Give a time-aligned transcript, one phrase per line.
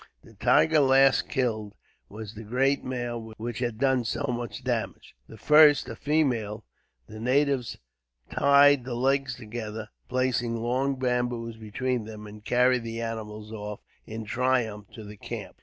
[0.23, 1.75] The tiger last killed
[2.09, 6.65] was the great male which had done so much damage; the first, a female.
[7.05, 7.77] The natives
[8.27, 14.25] tied the legs together, placed long bamboos between them, and carried the animals off, in
[14.25, 15.57] triumph, to the camp.